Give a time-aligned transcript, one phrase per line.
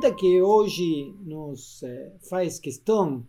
[0.00, 3.26] pergunta que hoje nos eh, faz questão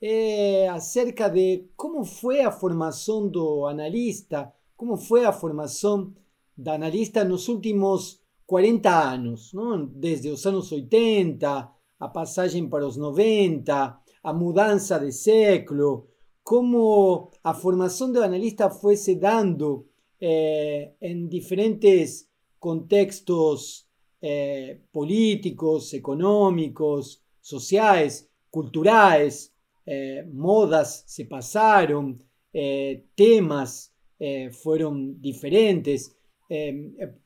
[0.00, 6.14] é acerca de como foi a formação do analista, como foi a formação
[6.56, 9.84] da analista nos últimos 40 anos, não?
[9.84, 11.70] desde os anos 80,
[12.00, 16.08] a passagem para os 90, a mudança de século,
[16.42, 19.86] como a formação do analista foi se dando
[20.18, 22.26] eh, em diferentes
[22.58, 23.83] contextos
[24.26, 29.52] eh, políticos, económicos, sociais, culturais,
[29.86, 32.16] eh, modas se passaram,
[32.54, 36.16] eh, temas eh, foram diferentes,
[36.50, 36.72] eh,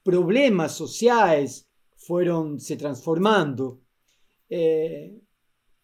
[0.03, 1.65] problemas sociais
[1.97, 3.81] foram se transformando.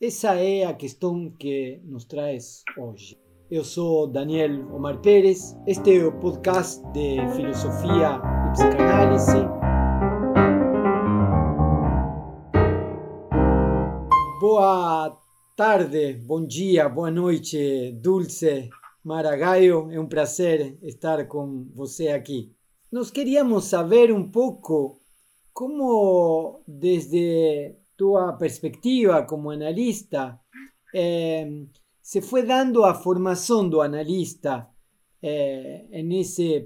[0.01, 3.17] essa é a questão que nos traz hoje.
[3.51, 9.54] Eu sou Daniel Omar Pérez, este podcast de filosofia e psicanálise.
[14.57, 15.21] Boa
[15.57, 18.71] tarde, bom dia, boa noite, Dulce
[19.03, 19.91] Maragaio.
[19.91, 22.55] É um prazer estar com você aqui.
[22.93, 25.01] Nós queríamos saber um pouco
[25.53, 30.39] como, desde tua perspectiva como analista,
[30.95, 31.51] eh,
[32.01, 34.69] se foi dando a formação do analista
[35.21, 35.89] eh,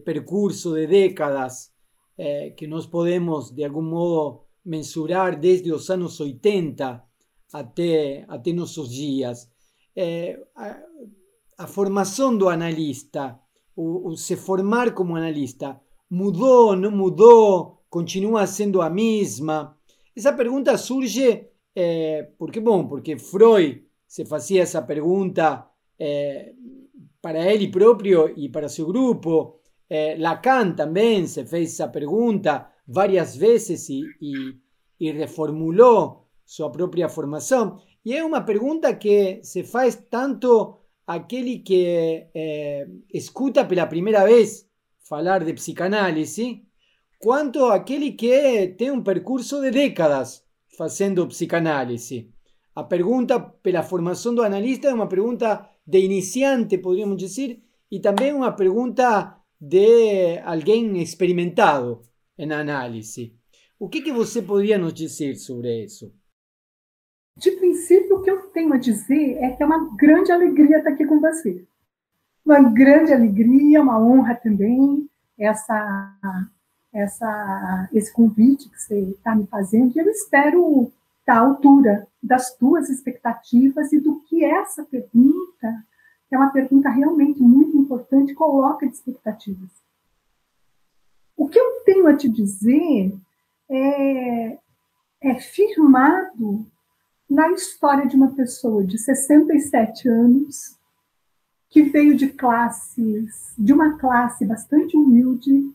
[0.04, 1.72] percurso de décadas
[2.18, 7.07] eh, que nós podemos, de algum modo, mensurar desde os anos 80
[7.52, 9.48] até, até nossos dias.
[9.96, 10.80] É, a,
[11.58, 13.38] a, formação do analista,
[13.74, 19.76] o, o, se formar como analista, mudou, não mudou, continua sendo a mesma?
[20.16, 25.66] Essa pergunta surge é, porque, bom, porque Freud se fazia essa pergunta
[25.98, 26.52] é,
[27.20, 29.60] para ele próprio e para seu grupo.
[29.88, 34.56] É, Lacan também se fez essa pergunta várias vezes e, e,
[35.00, 37.78] e reformulou sua própria formação.
[38.02, 44.66] E é uma pergunta que se faz tanto aquele que é, escuta pela primeira vez
[45.06, 46.62] falar de psicanálise,
[47.20, 50.42] quanto aquele que tem um percurso de décadas
[50.76, 52.30] fazendo psicanálise.
[52.74, 58.32] A pergunta pela formação do analista é uma pergunta de iniciante, poderíamos dizer, e também
[58.32, 62.00] uma pergunta de alguém experimentado
[62.38, 63.34] em análise.
[63.78, 66.10] O que, que você poderia nos dizer sobre isso?
[67.38, 70.90] De princípio, o que eu tenho a dizer é que é uma grande alegria estar
[70.90, 71.64] aqui com você.
[72.44, 76.16] Uma grande alegria, uma honra também, essa,
[76.92, 79.92] essa, esse convite que você está me fazendo.
[79.94, 85.86] E eu espero estar à altura das tuas expectativas e do que essa pergunta,
[86.28, 89.70] que é uma pergunta realmente muito importante, coloca de expectativas.
[91.36, 93.14] O que eu tenho a te dizer
[93.70, 94.58] é,
[95.20, 96.66] é firmado
[97.28, 100.78] na história de uma pessoa de 67 anos
[101.68, 105.70] que veio de classes, de uma classe bastante humilde,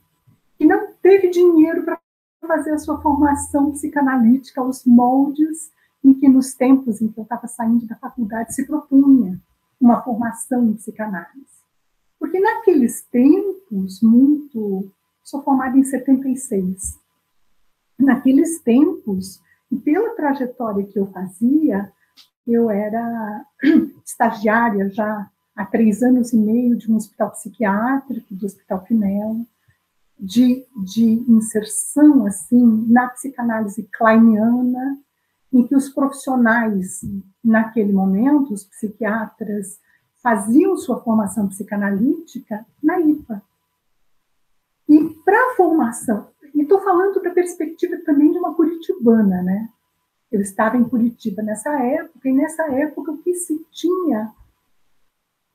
[0.57, 1.99] que não teve dinheiro para
[2.47, 5.71] fazer a sua formação psicanalítica aos moldes
[6.03, 9.39] em que nos tempos em que eu estava saindo da faculdade se propunha
[9.79, 11.63] uma formação em psicanálise.
[12.19, 14.91] Porque naqueles tempos, muito.
[15.23, 16.99] Sou formada em 76.
[17.99, 19.41] Naqueles tempos,
[19.73, 21.91] e pela trajetória que eu fazia,
[22.45, 23.43] eu era
[24.05, 29.47] estagiária já há três anos e meio de um hospital psiquiátrico, do Hospital Pinel,
[30.19, 34.99] de, de inserção assim na psicanálise kleiniana,
[35.51, 37.01] em que os profissionais,
[37.43, 39.79] naquele momento, os psiquiatras,
[40.21, 43.41] faziam sua formação psicanalítica na IPA.
[44.87, 49.69] E para a formação, e estou falando da perspectiva também de uma curitibana, né?
[50.31, 54.31] Eu estava em Curitiba nessa época, e nessa época o que se tinha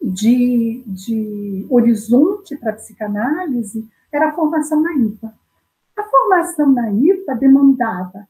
[0.00, 5.34] de, de horizonte para a psicanálise era a formação na IPA.
[5.96, 8.28] A formação na IPA demandava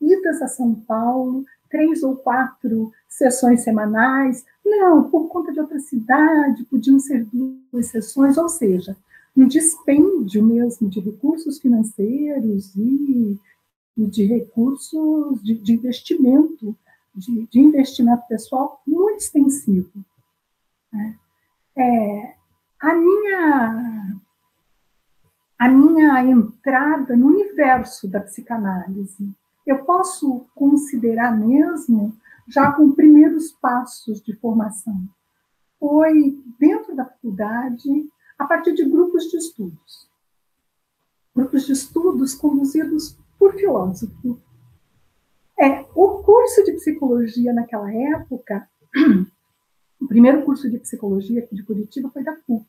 [0.00, 4.44] idas a São Paulo, três ou quatro sessões semanais.
[4.64, 8.96] Não, por conta de outra cidade, podiam ser duas sessões, ou seja,
[9.38, 13.38] um dispêndio mesmo de recursos financeiros e,
[13.96, 16.76] e de recursos de, de investimento,
[17.14, 20.04] de, de, investimento pessoal muito extensivo.
[20.92, 21.16] Né?
[21.76, 22.34] É,
[22.80, 24.18] a minha
[25.58, 29.28] a minha entrada no universo da psicanálise,
[29.66, 35.02] eu posso considerar mesmo já com primeiros passos de formação.
[35.80, 38.08] Foi dentro da faculdade,
[38.38, 40.08] a partir de grupos de estudos.
[41.34, 44.38] Grupos de estudos conduzidos por filósofos.
[45.58, 48.68] É, o curso de psicologia naquela época,
[50.00, 52.64] o primeiro curso de psicologia de Curitiba foi da PUC,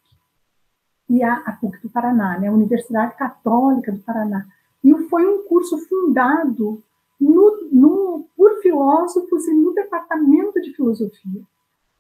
[1.07, 4.45] e a, a PUC do Paraná, né, a Universidade Católica do Paraná.
[4.83, 6.83] E foi um curso fundado
[7.19, 11.41] no, no, por filósofos e no departamento de filosofia.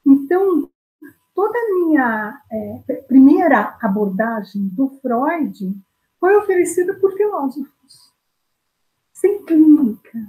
[0.05, 0.69] Então,
[1.39, 5.73] toda a minha é, primeira abordagem do Freud
[6.19, 8.11] foi oferecida por filósofos,
[9.13, 10.19] sem clínica.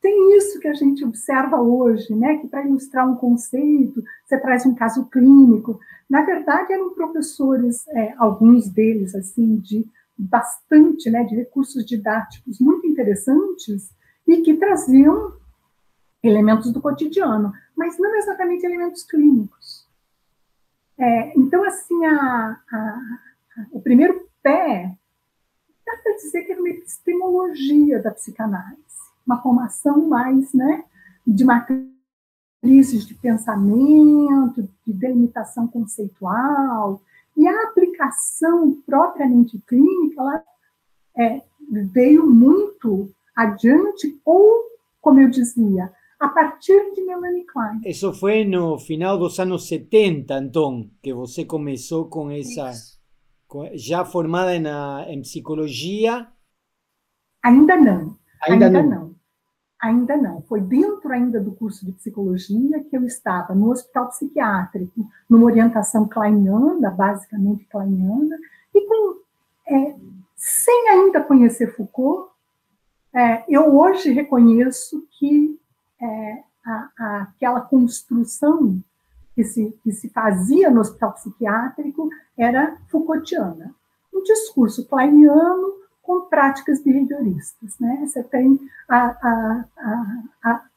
[0.00, 2.38] Tem isso que a gente observa hoje, né?
[2.38, 5.78] Que para ilustrar um conceito, você traz um caso clínico.
[6.08, 12.86] Na verdade, eram professores, é, alguns deles, assim, de bastante, né, de recursos didáticos muito
[12.86, 13.90] interessantes
[14.26, 15.34] e que traziam
[16.22, 19.79] elementos do cotidiano, mas não exatamente elementos clínicos.
[21.00, 23.00] É, então, assim, a, a,
[23.72, 24.94] o primeiro pé,
[25.86, 28.76] dá para dizer que era uma epistemologia da psicanálise,
[29.26, 30.84] uma formação mais né,
[31.26, 37.00] de matrizes de pensamento, de delimitação conceitual,
[37.34, 40.44] e a aplicação propriamente clínica, ela
[41.16, 41.42] é,
[41.90, 44.66] veio muito adiante, ou,
[45.00, 47.80] como eu dizia, a partir de Melanie Klein.
[47.84, 52.72] Isso foi no final dos anos 70, então, que você começou com essa.
[53.74, 56.28] já formada na, em psicologia?
[57.42, 58.18] Ainda não.
[58.42, 58.90] Ainda, ainda não.
[58.90, 59.14] não.
[59.82, 60.42] Ainda não.
[60.42, 66.06] Foi dentro ainda do curso de psicologia que eu estava no hospital psiquiátrico, numa orientação
[66.06, 68.36] kleiniana, basicamente kleiniana,
[68.74, 69.20] e com,
[69.66, 69.96] é,
[70.36, 72.30] sem ainda conhecer Foucault,
[73.14, 75.59] é, eu hoje reconheço que
[76.00, 78.80] é, a, a, aquela construção
[79.34, 83.74] que se, que se fazia no hospital psiquiátrico era Foucaultiana.
[84.12, 87.78] Um discurso kleiniano com práticas behavioristas.
[87.78, 88.04] Né?
[88.04, 88.58] Você tem
[88.88, 90.24] a,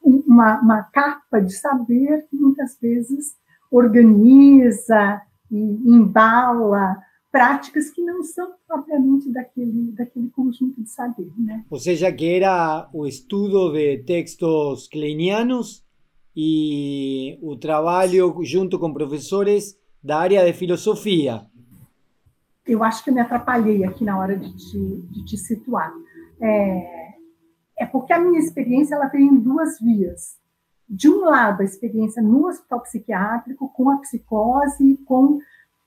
[0.02, 3.36] uma, uma capa de saber que muitas vezes
[3.70, 5.20] organiza
[5.50, 5.56] e
[5.90, 6.96] embala
[7.34, 11.32] práticas que não são propriamente daquele, daquele conjunto de saber.
[11.36, 11.64] Né?
[11.68, 15.84] Ou seja, que era o estudo de textos kleinianos
[16.36, 21.44] e o trabalho junto com professores da área de filosofia.
[22.64, 25.92] Eu acho que eu me atrapalhei aqui na hora de te, de te situar.
[26.40, 27.14] É,
[27.80, 30.38] é porque a minha experiência ela veio em duas vias.
[30.88, 35.40] De um lado, a experiência no hospital psiquiátrico, com a psicose, com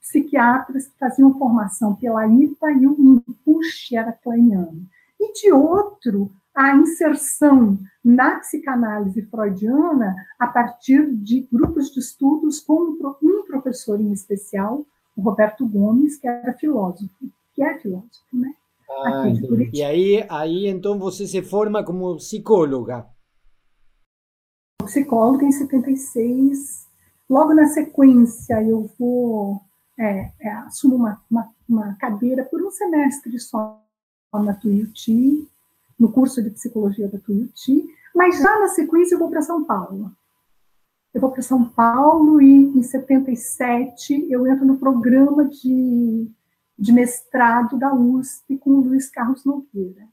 [0.08, 4.86] psiquiatras que faziam formação pela IPA e o push era kleiniano.
[5.20, 12.98] E de outro, a inserção na psicanálise freudiana a partir de grupos de estudos com
[13.22, 17.10] um professor em especial, o Roberto Gomes, que era filósofo,
[17.54, 18.54] que é filósofo, né?
[18.90, 19.26] Ah,
[19.74, 23.06] e aí, aí então você se forma como psicóloga?
[24.84, 26.88] Psicóloga em 76.
[27.30, 29.62] Logo na sequência, eu vou
[29.98, 33.84] é, é, assumo uma, uma, uma, cadeira por um semestre só
[34.34, 35.48] na Tuiuti,
[36.00, 37.84] no curso de psicologia da Tuiuti,
[38.14, 40.12] mas já na sequência eu vou para São Paulo.
[41.14, 46.30] Eu vou para São Paulo e em 77 eu entro no programa de,
[46.78, 50.08] de mestrado da USP com o Luiz Carlos Nogueira.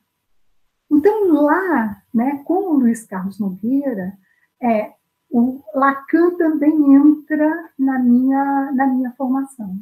[0.91, 4.17] Então lá, né, com o Luiz Carlos Nogueira,
[4.63, 4.95] é,
[5.37, 9.77] o Lacan também entra na minha, na minha formação.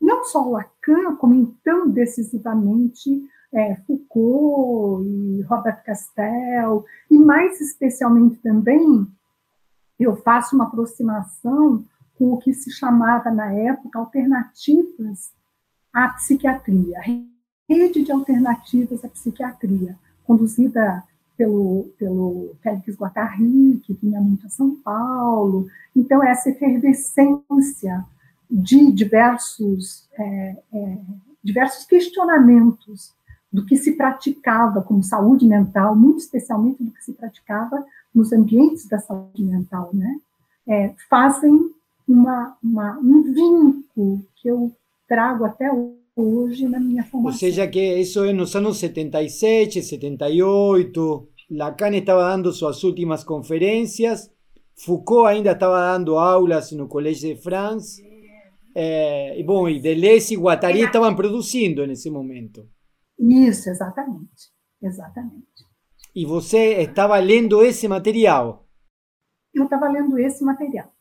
[0.00, 8.36] Não só o Lacan, como então decisivamente é, Foucault e Robert Castel, e mais especialmente
[8.36, 9.04] também
[9.98, 15.32] eu faço uma aproximação com o que se chamava na época alternativas
[15.92, 17.00] à psiquiatria,
[17.68, 21.02] rede de alternativas à psiquiatria, conduzida
[21.38, 25.68] pelo, pelo Félix Guattari, que vinha muito a São Paulo.
[25.94, 28.04] Então, essa efervescência
[28.50, 30.98] de diversos, é, é,
[31.42, 33.14] diversos questionamentos
[33.52, 38.88] do que se praticava como saúde mental, muito especialmente do que se praticava nos ambientes
[38.88, 40.18] da saúde mental, né?
[40.66, 41.70] É, fazem
[42.06, 44.72] uma, uma, um vínculo que eu
[45.06, 45.96] trago até hoje
[46.68, 47.32] na minha formação.
[47.32, 54.30] Ou seja, que isso é nos anos 77, 78, Lacan estava dando suas últimas conferências,
[54.76, 58.02] Foucault ainda estava dando aulas no Collège de France,
[58.74, 62.68] é, e, bom, e Deleuze e Guattari estavam produzindo nesse momento.
[63.18, 65.46] Isso, exatamente, exatamente.
[66.14, 68.66] E você estava lendo esse material?
[69.54, 70.92] Eu estava lendo esse material.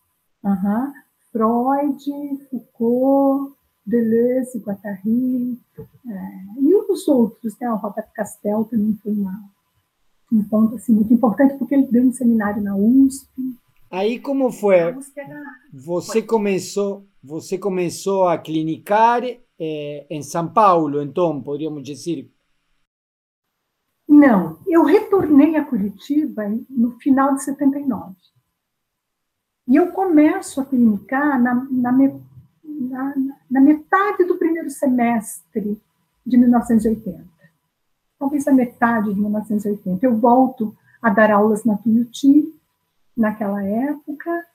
[0.44, 0.94] Uhum.
[1.32, 2.04] Freud,
[2.50, 3.57] Foucault,
[3.88, 7.72] Deleuze, Guattari, é, e os outros, né?
[7.72, 9.50] O Robert Castel também foi uma,
[10.32, 13.30] um ponto assim, muito importante, porque ele deu um seminário na USP.
[13.90, 14.94] Aí como foi?
[15.74, 22.30] Você começou, você começou a clinicar eh, em São Paulo, então, poderíamos dizer?
[24.06, 28.16] Não, eu retornei a Curitiba no final de 79.
[29.66, 35.82] E eu começo a clinicar na, na, na, na metade do primeiro semestre
[36.26, 37.24] de 1980.
[38.20, 40.06] Talvez a metade de 1980.
[40.06, 42.54] Eu volto a dar aulas na Tuiuti,
[43.16, 44.46] naquela época,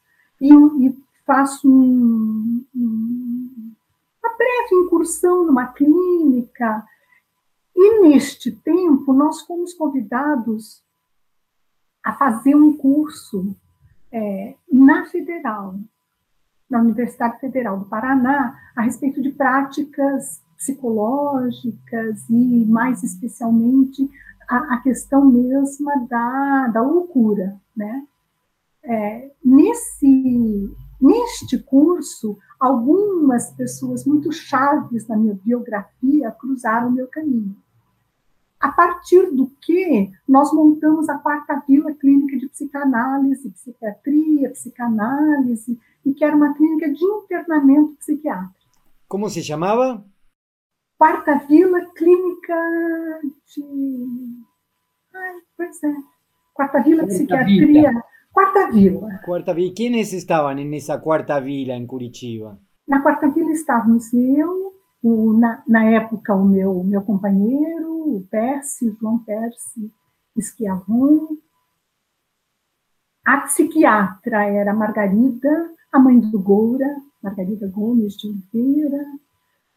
[0.40, 3.74] e, e faço um, um,
[4.22, 6.86] uma breve incursão numa clínica.
[7.74, 10.82] E neste tempo, nós fomos convidados
[12.04, 13.56] a fazer um curso
[14.10, 15.76] é, na Federal,
[16.72, 24.08] na Universidade Federal do Paraná, a respeito de práticas psicológicas e, mais especialmente,
[24.48, 27.60] a, a questão mesma da, da loucura.
[27.76, 28.06] Né?
[28.82, 37.61] É, nesse, neste curso, algumas pessoas muito chaves na minha biografia cruzaram o meu caminho
[38.62, 46.14] a partir do que nós montamos a quarta vila clínica de psicanálise, psiquiatria, psicanálise, e
[46.14, 48.54] que era uma clínica de internamento psiquiátrico.
[49.08, 50.04] Como se chamava?
[50.96, 52.54] Quarta Vila Clínica
[53.44, 53.64] de.
[55.14, 55.94] Ai, pois é.
[56.54, 57.66] Quarta Vila quarta Psiquiatria.
[57.66, 58.04] Vila.
[58.32, 59.20] Quarta Vila.
[59.24, 59.66] Quarta Vila.
[59.66, 62.58] E quem estavam nessa Quarta Vila em Curitiba?
[62.86, 68.96] Na Quarta Vila estávamos eu, o, na, na época, o meu, meu companheiro, o Percy,
[69.00, 69.92] João Percy
[70.36, 71.36] Esquiavon.
[73.24, 79.04] A psiquiatra era Margarida, a mãe do Goura, Margarida Gomes de Oliveira.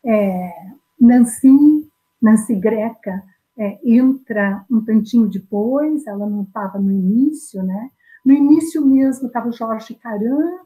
[0.04, 0.52] É,
[1.00, 1.90] Nancy,
[2.22, 3.24] Nancy Greca,
[3.58, 7.90] é, entra um tantinho depois, ela não estava no início, né?
[8.26, 10.60] No início mesmo estava Jorge Caran,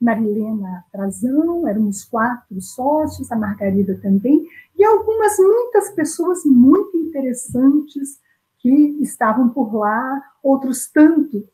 [0.00, 8.20] Marilena Frazão, éramos quatro sócios, a Margarida também, e algumas, muitas pessoas muito interessantes
[8.58, 11.44] que estavam por lá, outros tantos,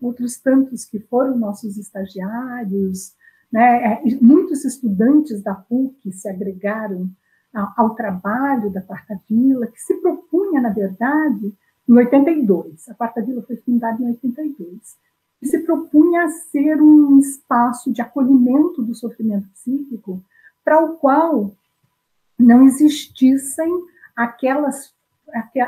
[0.00, 3.14] outros tantos que foram nossos estagiários,
[3.52, 3.94] né?
[3.94, 7.10] É, muitos estudantes da PUC se agregaram
[7.52, 11.52] ao, ao trabalho da Quarta Vila, que se propunha, na verdade,
[11.88, 12.88] em 82.
[12.88, 14.96] A Quarta Vila foi fundada em 82
[15.40, 20.22] que se propunha a ser um espaço de acolhimento do sofrimento psíquico,
[20.62, 21.50] para o qual
[22.38, 23.72] não existissem
[24.14, 24.92] aquelas,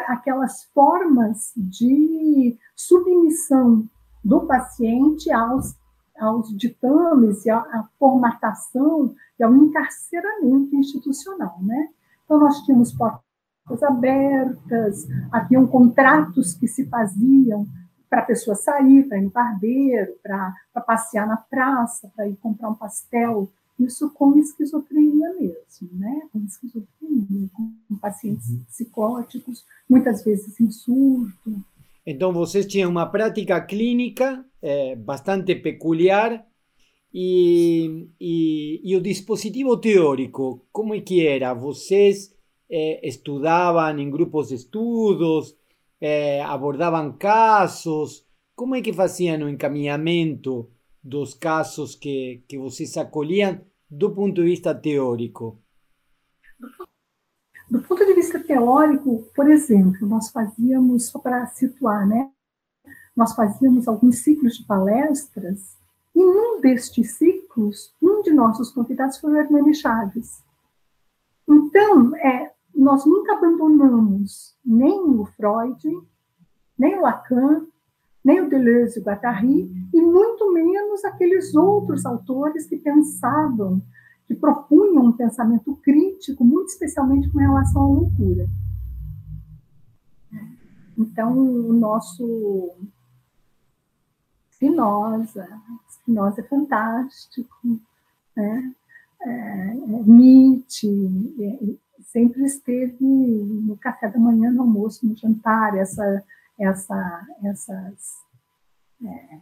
[0.06, 3.88] aquelas formas de submissão
[4.22, 5.74] do paciente aos,
[6.18, 11.58] aos ditames e à, à formatação e ao encarceramento institucional.
[11.62, 11.88] Né?
[12.24, 17.66] Então, nós tínhamos portas abertas, haviam contratos que se faziam
[18.12, 22.68] para a pessoa sair, para ir no barbeiro, para passear na praça, para ir comprar
[22.68, 23.50] um pastel.
[23.80, 26.20] Isso com esquizofrenia mesmo, né?
[26.30, 28.64] Com esquizofrenia, com pacientes uhum.
[28.68, 31.64] psicóticos, muitas vezes em surto.
[32.06, 36.46] Então, vocês tinham uma prática clínica é, bastante peculiar
[37.14, 41.54] e, e, e, o dispositivo teórico, como é que era?
[41.54, 42.34] Vocês
[42.70, 45.56] é, estudavam em grupos de estudos,
[46.02, 48.26] eh, abordaban casos?
[48.56, 50.68] Como é que faziam o encaminhamento
[51.02, 55.58] dos casos que, que vocês acolhiam do ponto de vista teórico?
[57.70, 62.30] Do ponto de vista teórico, por exemplo, nós fazíamos, só para situar, né?
[63.16, 65.78] Nós fazíamos alguns ciclos de palestras,
[66.14, 70.42] e num destes ciclos, um de nossos convidados foi o Hernani Chaves.
[71.48, 72.51] Então, é,
[72.82, 75.80] nós nunca abandonamos nem o Freud,
[76.78, 77.66] nem o Lacan,
[78.24, 83.82] nem o Deleuze e o Guattari, e muito menos aqueles outros autores que pensavam,
[84.26, 88.48] que propunham um pensamento crítico, muito especialmente com relação à loucura.
[90.96, 92.70] Então, o nosso
[94.52, 95.48] Spinoza,
[95.88, 97.56] Spinoza é fantástico,
[98.36, 98.74] né?
[99.20, 101.74] É, é Nietzsche, é,
[102.12, 106.22] sempre esteve no café da manhã, no almoço, no jantar, essa,
[106.60, 108.12] essa, essas
[109.02, 109.40] é,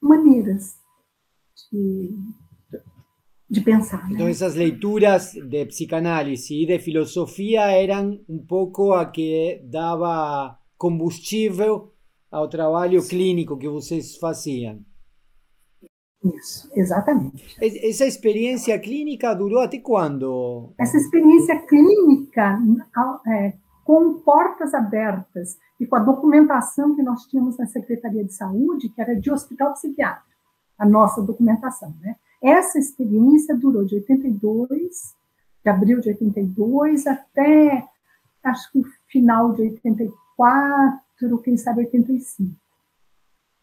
[0.00, 0.76] maneiras
[1.72, 2.14] de,
[3.48, 4.06] de pensar.
[4.10, 4.30] Então, né?
[4.30, 11.94] essas leituras de psicanálise e de filosofia eram um pouco a que dava combustível
[12.30, 14.84] ao trabalho clínico que vocês faziam.
[16.34, 17.56] Isso, exatamente.
[17.60, 20.70] Essa experiência clínica durou até quando?
[20.78, 22.58] Essa experiência clínica
[23.26, 23.52] é,
[23.84, 29.00] com portas abertas e com a documentação que nós tínhamos na Secretaria de Saúde, que
[29.00, 30.26] era de hospital psiquiátrico,
[30.78, 31.94] a nossa documentação.
[32.00, 32.16] Né?
[32.42, 35.14] Essa experiência durou de 82,
[35.62, 37.84] de abril de 82 até,
[38.42, 42.54] acho que o final de 84, quem sabe 85.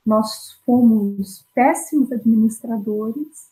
[0.05, 3.51] Nós fomos péssimos administradores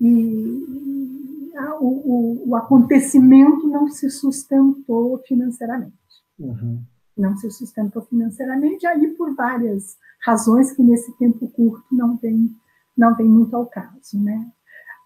[0.00, 5.94] e o, o, o acontecimento não se sustentou financeiramente.
[6.38, 6.82] Uhum.
[7.16, 12.50] Não se sustentou financeiramente, aí por várias razões que nesse tempo curto não tem,
[12.96, 14.18] não tem muito ao caso.
[14.22, 14.50] Né?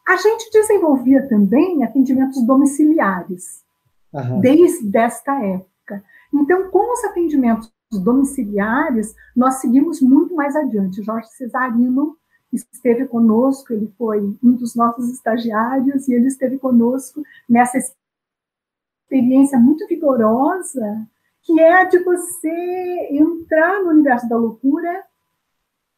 [0.07, 3.65] A gente desenvolvia também atendimentos domiciliares,
[4.13, 4.41] uhum.
[4.41, 6.05] desde esta época.
[6.33, 11.03] Então, com os atendimentos domiciliares, nós seguimos muito mais adiante.
[11.03, 12.17] Jorge Cesarino
[12.53, 17.79] esteve conosco, ele foi um dos nossos estagiários, e ele esteve conosco nessa
[19.05, 21.07] experiência muito vigorosa,
[21.43, 25.05] que é a de você entrar no universo da loucura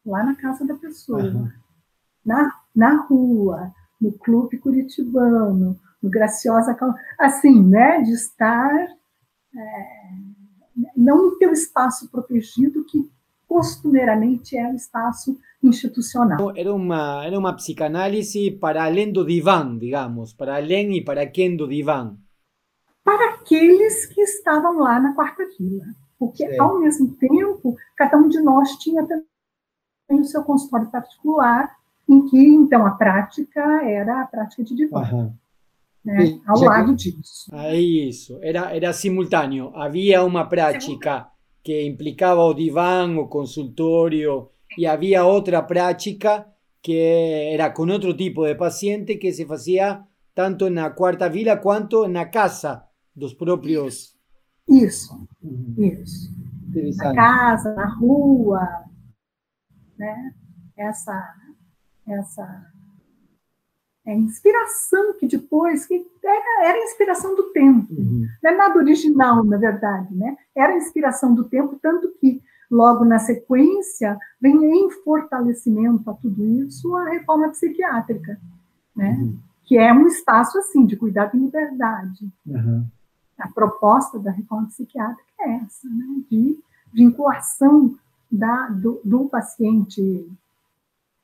[0.05, 1.49] lá na casa da pessoa, uhum.
[2.25, 6.77] na, na rua, no clube curitibano, no Graciosa,
[7.17, 8.73] assim, né, de estar
[9.55, 10.09] é,
[10.99, 13.09] não no teu espaço protegido, que
[13.47, 16.53] costumeiramente é o espaço institucional.
[16.55, 21.55] Era uma, era uma psicanálise para além do divã, digamos, para além e para quem
[21.55, 22.15] do divã.
[23.03, 25.85] Para aqueles que estavam lá na quarta fila.
[26.19, 29.25] Porque, ao mesmo tempo, cada um de nós tinha também
[30.09, 31.73] o seu consultório particular,
[32.07, 35.01] em que, então, a prática era a prática de divã.
[35.11, 35.33] Uhum.
[36.03, 37.53] Né, ao lado disso.
[37.53, 39.71] É isso, era, era simultâneo.
[39.75, 41.27] Havia uma prática
[41.63, 46.47] que implicava o divã, o consultório, y había otra práctica
[46.81, 51.59] que era con otro tipo de paciente que se hacía tanto en la cuarta fila
[51.59, 54.17] cuanto en la casa dos propios.
[54.67, 55.27] Isso,
[55.77, 56.31] isso.
[56.97, 58.85] Na casa, na rua,
[59.97, 60.33] né?
[60.77, 61.35] Essa,
[62.07, 62.71] essa
[64.09, 68.25] é inspiração que depois que era, era inspiração do tempo, uhum.
[68.43, 70.37] não é nada original, na verdade, né?
[70.55, 76.95] Era inspiração do tempo, tanto que Logo na sequência, vem em fortalecimento a tudo isso
[76.95, 78.39] a reforma psiquiátrica,
[78.95, 79.17] né?
[79.19, 79.39] Uhum.
[79.63, 82.31] que é um espaço assim de cuidado e liberdade.
[82.45, 82.85] Uhum.
[83.39, 86.05] A proposta da reforma psiquiátrica é essa, né?
[86.29, 86.59] de
[86.93, 87.97] vinculação
[88.31, 90.29] da, do, do paciente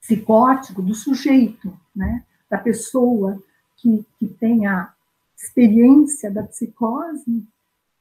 [0.01, 2.23] psicótico, do sujeito, né?
[2.49, 3.41] Da pessoa
[3.77, 4.93] que, que tem a
[5.35, 7.45] experiência da psicose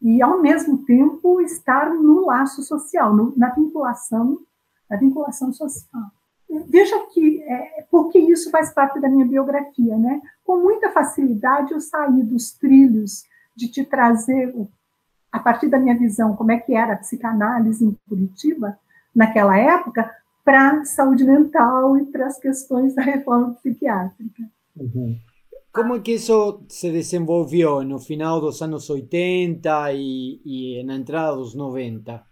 [0.00, 4.38] e, ao mesmo tempo, estar no laço social, no, na vinculação,
[4.88, 6.10] na vinculação social.
[6.68, 10.20] Veja que, é, porque isso faz parte da minha biografia, né?
[10.44, 13.24] Com muita facilidade eu saí dos trilhos
[13.56, 14.54] de te trazer,
[15.32, 18.78] a partir da minha visão, como é que era a psicanálise em Curitiba,
[19.14, 20.10] naquela época,
[20.44, 24.42] para saúde mental e para as questões da reforma psiquiátrica.
[24.76, 25.18] Uhum.
[25.72, 30.86] ¿Cómo es que eso se desenvolvió en el final de los años 80 y, en
[30.86, 32.24] la entrada de los 90?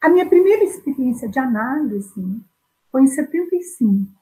[0.00, 2.22] A minha primeira experiência de análise
[2.92, 4.12] foi em 75,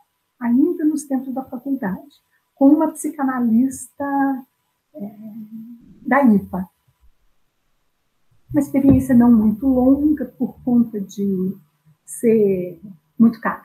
[0.41, 2.15] ainda nos tempos da faculdade,
[2.55, 4.07] com uma psicanalista
[4.95, 5.17] é,
[6.07, 6.71] da IPA.
[8.51, 11.55] Uma experiência não muito longa, por conta de
[12.05, 12.81] ser
[13.19, 13.65] muito caro.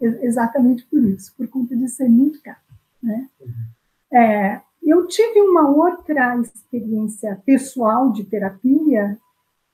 [0.00, 2.58] Exatamente por isso, por conta de ser muito caro.
[3.02, 3.28] Né?
[4.12, 9.18] É, eu tive uma outra experiência pessoal de terapia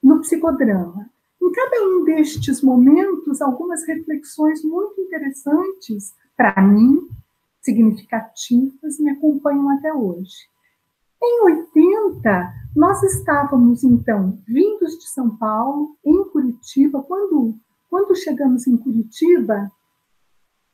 [0.03, 1.11] no psicodrama.
[1.41, 7.07] Em cada um destes momentos, algumas reflexões muito interessantes para mim,
[7.61, 10.35] significativas, me acompanham até hoje.
[11.23, 17.03] Em 80, nós estávamos, então, vindos de São Paulo, em Curitiba.
[17.03, 17.55] Quando,
[17.95, 19.71] quando chegamos em Curitiba,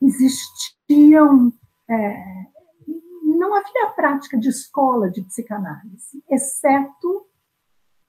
[0.00, 1.52] existiam
[1.87, 2.46] é,
[3.37, 7.26] não havia prática de escola de psicanálise, exceto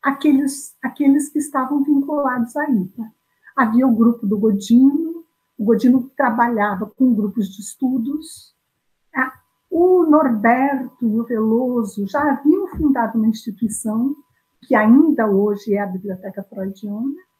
[0.01, 3.11] aqueles, aqueles que estavam vinculados à IPA.
[3.53, 5.25] Havia o grupo do Godino,
[5.59, 8.55] o Godino trabalhava com grupos de estudos.
[9.69, 14.15] O Norberto e o Veloso já haviam fundado uma instituição
[14.61, 17.30] que ainda hoje é a Biblioteca Freudiana.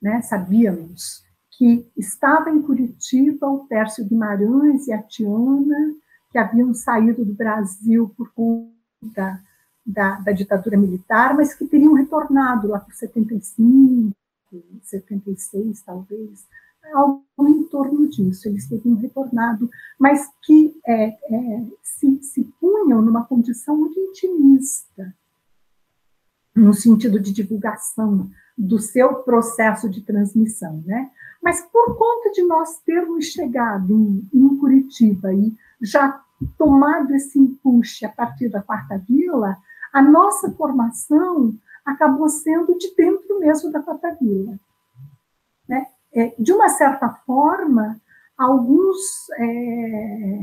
[0.00, 0.20] Né?
[0.22, 1.24] Sabíamos
[1.56, 5.94] que estava em Curitiba o Pércio Guimarães e a Tiana,
[6.30, 9.40] que haviam saído do Brasil por conta
[9.86, 14.12] da, da ditadura militar, mas que teriam retornado lá por 75,
[14.82, 16.46] 76, talvez,
[16.92, 18.48] algo em torno disso.
[18.48, 25.14] Eles teriam retornado, mas que é, é, se, se punham numa condição muito intimista,
[26.54, 31.10] no sentido de divulgação do seu processo de transmissão, né?
[31.42, 36.20] Mas por conta de nós termos chegado em, em Curitiba e já
[36.58, 39.56] tomado esse impulso a partir da quarta vila,
[39.92, 44.58] a nossa formação acabou sendo de dentro mesmo da quarta vila.
[45.68, 45.86] Né?
[46.12, 48.00] É, de uma certa forma,
[48.36, 50.38] alguns é,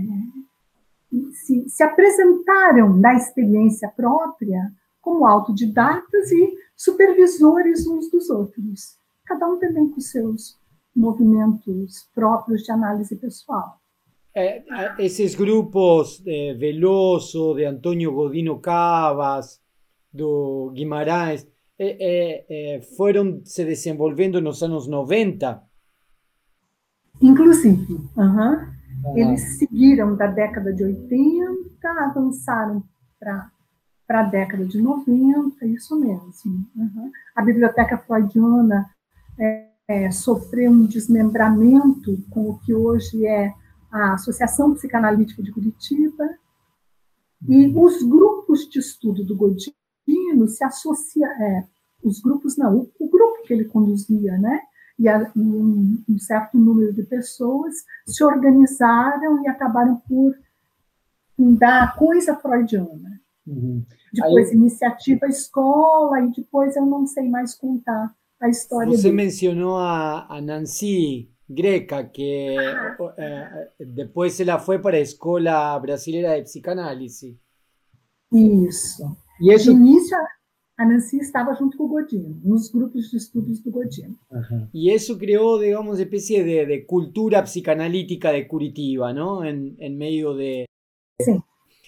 [1.33, 4.71] se, se apresentaram na experiência própria
[5.03, 10.57] como autodidatas e supervisores uns dos outros, cada um também com seus
[10.95, 13.79] movimentos próprios de análise pessoal.
[14.35, 14.63] É,
[14.97, 19.61] esses grupos de Veloso, de Antônio Godino Cavas,
[20.11, 21.45] do Guimarães,
[21.77, 22.45] é,
[22.77, 25.61] é, foram se desenvolvendo nos anos 90?
[27.21, 28.73] Inclusive, uh -huh.
[29.15, 32.83] eles seguiram da década de 80, avançaram
[33.19, 33.52] para
[34.07, 36.31] para a década de 90, isso mesmo.
[36.75, 37.11] Uhum.
[37.35, 38.89] A biblioteca freudiana
[39.39, 43.53] é, é, sofreu um desmembramento com o que hoje é
[43.91, 46.27] a Associação Psicanalítica de Curitiba,
[47.47, 51.67] e os grupos de estudo do Godino se associam, é,
[52.03, 54.61] os grupos não, o, o, grupo que ele conduzia, né,
[54.97, 57.73] e, a, um, um, certo número de pessoas
[58.07, 60.33] se organizaram e acabaram por
[61.35, 63.12] fundar a coisa freudiana.
[63.45, 63.85] Uhum.
[64.13, 69.15] Depois, Aí, iniciativa escola, e depois eu não sei mais contar a história Você dele.
[69.15, 73.67] mencionou a, a Nancy Greca, que ah.
[73.79, 77.37] depois ela foi para a Escola Brasileira de Psicanálise.
[78.31, 79.03] Isso.
[79.41, 79.71] E isso...
[79.71, 80.17] De início,
[80.77, 84.17] a Nancy estava junto com o Godino, nos grupos de estudos do Godino.
[84.31, 84.67] Uhum.
[84.73, 89.43] E isso criou, digamos, uma espécie de, de, cultura psicanalítica de Curitiba, não?
[89.43, 90.65] Em, em meio de...
[91.21, 91.41] Sim.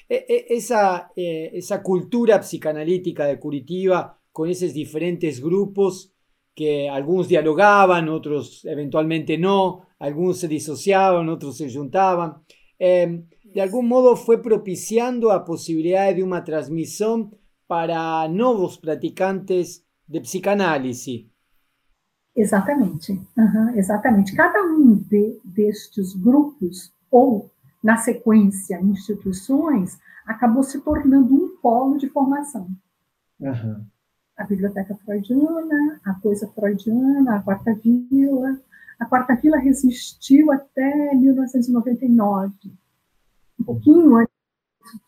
[0.07, 6.13] Esa, eh, esa cultura psicanalítica de Curitiba con esos diferentes grupos
[6.53, 12.43] que algunos dialogaban, otros eventualmente no, algunos se disociaban, otros se juntaban.
[12.79, 17.35] Em, de algún modo fue propiciando a posibilidad de una transmisión
[17.67, 21.25] para nuevos praticantes de psicanálisis.
[22.35, 24.35] Exatamente, uhum, exatamente.
[24.35, 27.49] Cada um de, destes grupos ou
[27.85, 32.67] na sequência, instituições, acabou se tornando um polo de formação.
[33.39, 33.85] Uhum.
[34.35, 38.59] A Biblioteca Freudiana, a Coisa Freudiana, a Quarta Vila.
[38.99, 42.53] A Quarta Vila resistiu até 1999,
[43.59, 44.33] um pouquinho antes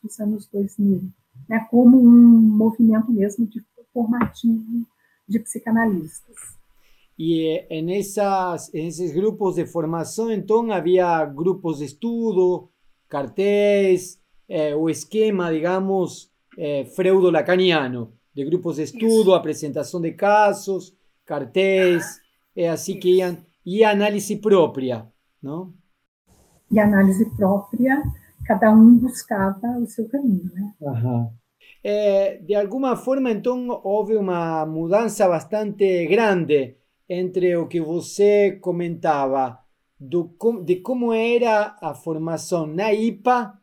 [0.03, 1.01] dos anos 2000,
[1.49, 4.85] né, como um movimento mesmo de formativo
[5.27, 6.56] de psicanalistas.
[7.19, 12.69] Y en, esas, en esos grupos de formación, entonces, había grupos de estudio,
[13.07, 20.95] cartéis eh, o esquema, digamos, eh, freudo-lacaniano, de grupos de estudio, a presentación de casos,
[21.23, 22.21] cartéis,
[22.53, 25.73] eh, así que iban, y análisis propia, ¿no?
[26.69, 28.03] Y análisis propia,
[28.45, 31.33] cada uno buscaba su camino, ¿no?
[31.83, 36.76] de alguna forma, entonces, hubo una mudanza bastante grande
[37.09, 39.59] entre o que você comentava
[39.99, 43.59] do, de como era a formação na IPA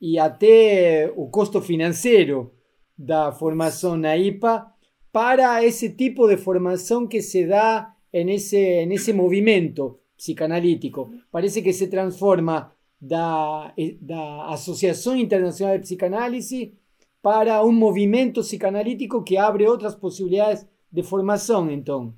[0.00, 2.52] e até o custo financeiro
[2.96, 4.66] da formação na IPA
[5.12, 11.12] para esse tipo de formação que se dá nesse, nesse movimento psicanalítico.
[11.30, 16.74] Parece que se transforma da, da Associação Internacional de Psicanálise
[17.20, 22.14] para um movimento psicanalítico que abre outras possibilidades de formação, então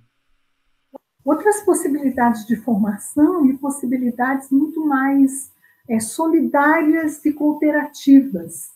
[1.24, 5.50] outras possibilidades de formação e possibilidades muito mais
[5.88, 8.72] é, solidárias e cooperativas,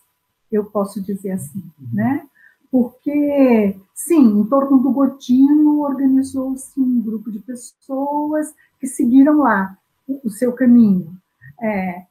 [0.51, 1.89] eu posso dizer assim, uhum.
[1.93, 2.27] né?
[2.71, 10.31] Porque, sim, em torno do Godino organizou-se um grupo de pessoas que seguiram lá o,
[10.31, 11.17] seu caminho,
[11.61, 12.07] é,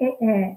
[0.00, 0.56] é, é,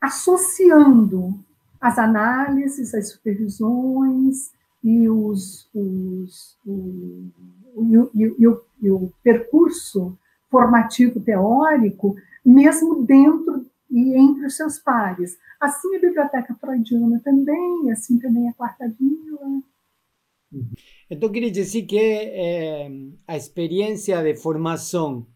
[0.00, 1.38] associando
[1.80, 8.46] as análises, as supervisões e os, os, os e e,
[8.82, 10.18] e o percurso
[10.50, 15.38] formativo teórico, mesmo dentro e entre os seus pares.
[15.60, 19.62] Assim a biblioteca freudiana também, assim também a quarta vila.
[21.10, 22.90] Então, quer dizer que eh,
[23.26, 25.26] a experiência de formação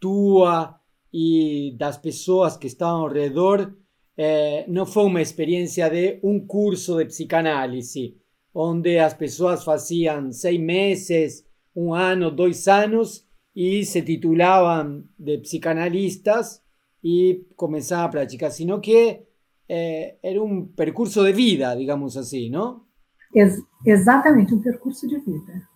[0.00, 0.78] tua
[1.12, 3.74] e das pessoas que estavam ao redor
[4.16, 8.16] eh, não foi uma experiência de um curso de psicanálise,
[8.54, 16.62] onde as pessoas faziam seis meses un año, dos años y se titulaban de psicanalistas
[17.00, 19.26] y comenzaban a practicar, sino que
[19.68, 22.86] eh, era un percurso de vida, digamos así, ¿no?
[23.34, 25.68] Ex exatamente, um percurso de vida.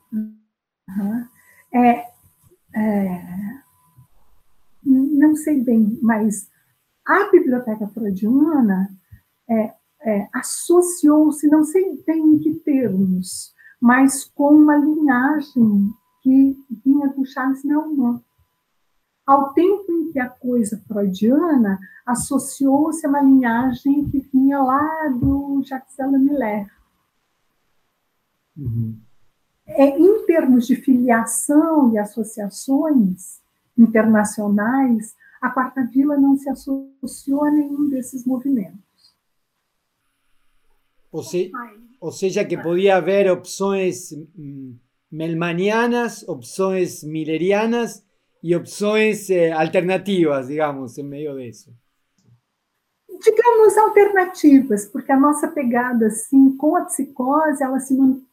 [4.84, 6.48] Não sei bem, mas
[7.06, 8.90] a biblioteca freudiana
[9.48, 15.90] é, é, associou-se, não sei bem em que termos, mas com uma linhagem
[16.22, 18.20] que vinha do Charles Neumann.
[19.24, 25.62] Ao tempo em que a coisa freudiana associou-se a uma linhagem que vinha lá do
[25.64, 26.70] Jacques Miller.
[28.56, 28.98] Uhum.
[29.66, 33.42] É, em termos de filiação e associações
[33.76, 39.16] internacionais, a Quarta Vila não se associou a nenhum desses movimentos.
[41.10, 41.22] Ou,
[42.06, 44.76] ou seja, que podia haver opções mm,
[45.10, 48.00] melmanianas, opções millerianas
[48.40, 51.74] e opções eh, alternativas, digamos, em meio disso.
[53.08, 58.24] Digamos alternativas, porque a nossa pegada, assim, com a psicose, ela se mantém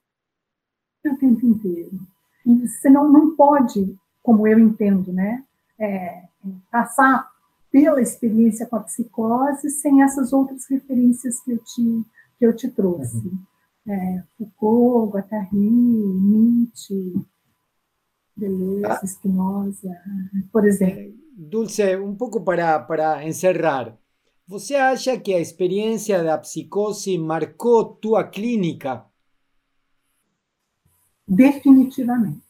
[1.08, 2.00] o tempo inteiro.
[2.46, 5.44] E você não, não pode, como eu entendo, né,
[5.80, 6.26] é,
[6.70, 7.28] passar
[7.72, 12.06] pela experiência com a psicose sem essas outras referências que eu te,
[12.38, 13.18] que eu te trouxe.
[13.18, 13.53] Uhum.
[13.88, 17.14] É, Foucault, Guattari, Nietzsche,
[18.36, 19.06] Deleuze, ah.
[19.06, 19.98] Spinoza,
[20.52, 21.14] por exemplo.
[21.36, 23.98] Dulce, um pouco para, para encerrar.
[24.48, 29.06] Você acha que a experiência da psicose marcou tua clínica?
[31.28, 32.42] Definitivamente.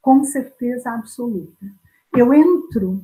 [0.00, 1.66] Com certeza absoluta.
[2.14, 3.02] Eu entro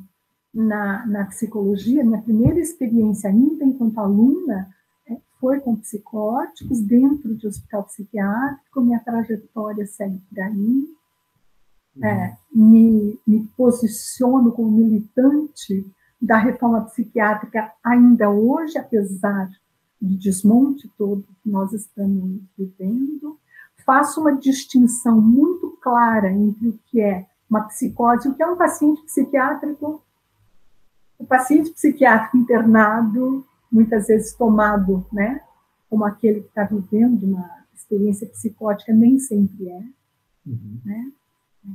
[0.53, 4.75] na, na psicologia, minha primeira experiência ainda enquanto aluna
[5.41, 10.85] foi com psicóticos dentro de hospital psiquiátrico, minha trajetória segue por aí.
[11.97, 12.05] Uhum.
[12.05, 15.85] É, me, me posiciono como militante
[16.21, 19.49] da reforma psiquiátrica ainda hoje, apesar
[20.01, 23.39] do desmonte todo que nós estamos vivendo.
[23.85, 28.57] Faço uma distinção muito clara entre o que é uma psicose, o que é um
[28.57, 30.03] paciente psiquiátrico,
[31.19, 35.41] o paciente psiquiátrico internado, muitas vezes tomado, né,
[35.89, 39.83] como aquele que está vivendo uma experiência psicótica, nem sempre é,
[40.47, 40.81] uhum.
[40.85, 41.13] né?
[41.65, 41.71] É,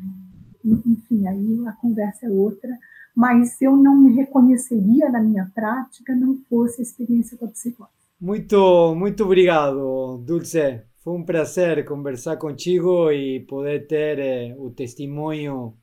[0.66, 2.70] enfim, aí a conversa é outra,
[3.16, 7.90] mas eu não me reconheceria na minha prática não fosse a experiência com a psicose.
[8.20, 10.82] Muito, muito obrigado, Dulce.
[11.04, 15.76] Foi um prazer conversar contigo e poder ter eh, o testemunho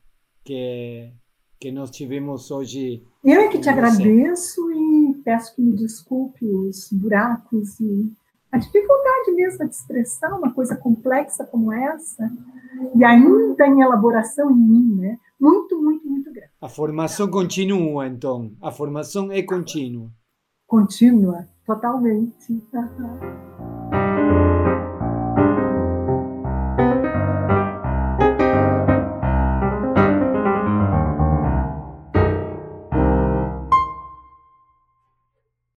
[0.43, 1.11] que,
[1.59, 3.03] que nós tivemos hoje.
[3.23, 4.62] Eu é que te agradeço
[5.23, 8.11] peço que me desculpe os buracos e
[8.51, 12.29] a dificuldade mesmo de expressar uma coisa complexa como essa
[12.95, 15.17] e ainda em elaboração em mim, né?
[15.39, 16.51] Muito, muito, muito grande.
[16.61, 18.51] A formação continua, então.
[18.61, 20.11] A formação é contínua.
[20.67, 22.61] Contínua, totalmente.